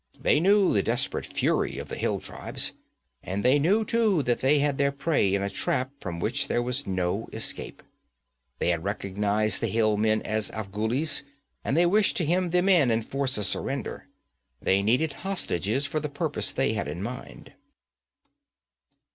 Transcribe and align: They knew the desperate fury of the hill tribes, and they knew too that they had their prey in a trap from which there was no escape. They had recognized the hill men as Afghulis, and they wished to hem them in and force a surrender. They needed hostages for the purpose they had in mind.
They 0.19 0.39
knew 0.39 0.73
the 0.73 0.81
desperate 0.81 1.27
fury 1.27 1.77
of 1.77 1.87
the 1.87 1.95
hill 1.95 2.19
tribes, 2.19 2.73
and 3.21 3.45
they 3.45 3.59
knew 3.59 3.85
too 3.85 4.23
that 4.23 4.39
they 4.41 4.57
had 4.57 4.79
their 4.79 4.91
prey 4.91 5.35
in 5.35 5.43
a 5.43 5.47
trap 5.51 5.91
from 5.99 6.19
which 6.19 6.47
there 6.47 6.63
was 6.63 6.87
no 6.87 7.29
escape. 7.31 7.83
They 8.57 8.69
had 8.69 8.83
recognized 8.83 9.61
the 9.61 9.67
hill 9.67 9.97
men 9.97 10.23
as 10.23 10.49
Afghulis, 10.49 11.21
and 11.63 11.77
they 11.77 11.85
wished 11.85 12.17
to 12.17 12.25
hem 12.25 12.49
them 12.49 12.67
in 12.67 12.89
and 12.89 13.05
force 13.05 13.37
a 13.37 13.43
surrender. 13.43 14.07
They 14.59 14.81
needed 14.81 15.13
hostages 15.21 15.85
for 15.85 15.99
the 15.99 16.09
purpose 16.09 16.51
they 16.51 16.73
had 16.73 16.87
in 16.87 17.03
mind. 17.03 17.53